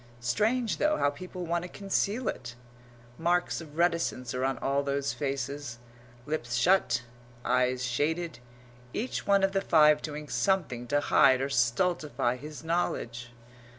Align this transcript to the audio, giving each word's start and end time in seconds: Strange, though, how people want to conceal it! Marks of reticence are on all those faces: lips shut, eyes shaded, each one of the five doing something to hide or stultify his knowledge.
Strange, 0.19 0.77
though, 0.77 0.97
how 0.97 1.11
people 1.11 1.45
want 1.45 1.61
to 1.61 1.69
conceal 1.69 2.27
it! 2.27 2.55
Marks 3.19 3.61
of 3.61 3.77
reticence 3.77 4.33
are 4.33 4.43
on 4.43 4.57
all 4.57 4.81
those 4.81 5.13
faces: 5.13 5.77
lips 6.25 6.55
shut, 6.55 7.03
eyes 7.45 7.85
shaded, 7.85 8.39
each 8.93 9.27
one 9.27 9.43
of 9.43 9.51
the 9.51 9.61
five 9.61 10.01
doing 10.01 10.27
something 10.27 10.87
to 10.87 11.01
hide 11.01 11.39
or 11.39 11.49
stultify 11.51 12.35
his 12.35 12.63
knowledge. 12.63 13.29